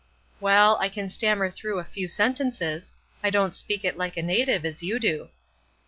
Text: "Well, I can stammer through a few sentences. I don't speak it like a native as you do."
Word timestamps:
"Well, 0.39 0.77
I 0.77 0.89
can 0.89 1.11
stammer 1.11 1.51
through 1.51 1.77
a 1.77 1.83
few 1.83 2.07
sentences. 2.07 2.91
I 3.23 3.29
don't 3.29 3.53
speak 3.53 3.85
it 3.85 3.99
like 3.99 4.17
a 4.17 4.23
native 4.23 4.65
as 4.65 4.81
you 4.81 4.97
do." 4.97 5.29